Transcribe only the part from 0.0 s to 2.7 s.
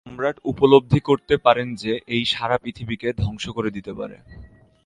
সম্রাট উপলব্ধি করতে পারেন যে এই সারা